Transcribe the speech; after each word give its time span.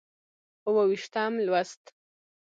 اووه 0.65 0.83
ویشتم 0.89 1.33
لوست 1.45 1.83